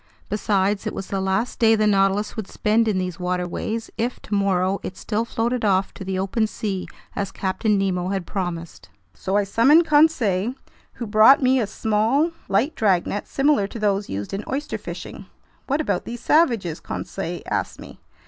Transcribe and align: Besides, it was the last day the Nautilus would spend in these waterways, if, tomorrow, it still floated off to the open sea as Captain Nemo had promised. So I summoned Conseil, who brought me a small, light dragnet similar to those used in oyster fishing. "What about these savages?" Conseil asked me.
Besides, 0.29 0.87
it 0.87 0.95
was 0.95 1.09
the 1.09 1.21
last 1.21 1.59
day 1.59 1.75
the 1.75 1.85
Nautilus 1.85 2.35
would 2.35 2.47
spend 2.47 2.87
in 2.87 2.97
these 2.97 3.19
waterways, 3.19 3.91
if, 3.99 4.19
tomorrow, 4.19 4.79
it 4.81 4.97
still 4.97 5.25
floated 5.25 5.63
off 5.63 5.93
to 5.93 6.03
the 6.03 6.17
open 6.17 6.47
sea 6.47 6.87
as 7.15 7.31
Captain 7.31 7.77
Nemo 7.77 8.09
had 8.09 8.25
promised. 8.25 8.89
So 9.13 9.37
I 9.37 9.43
summoned 9.43 9.85
Conseil, 9.85 10.55
who 10.93 11.05
brought 11.05 11.43
me 11.43 11.59
a 11.59 11.67
small, 11.67 12.31
light 12.49 12.73
dragnet 12.73 13.27
similar 13.27 13.67
to 13.67 13.77
those 13.77 14.09
used 14.09 14.33
in 14.33 14.43
oyster 14.51 14.79
fishing. 14.79 15.27
"What 15.67 15.79
about 15.81 16.05
these 16.05 16.21
savages?" 16.21 16.79
Conseil 16.79 17.43
asked 17.45 17.79
me. 17.79 17.99